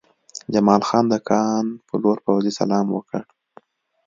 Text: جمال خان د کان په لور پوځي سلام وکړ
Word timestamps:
جمال 0.53 0.81
خان 0.87 1.05
د 1.09 1.15
کان 1.29 1.65
په 1.87 1.93
لور 2.01 2.17
پوځي 2.25 2.51
سلام 2.59 2.85
وکړ 2.91 3.23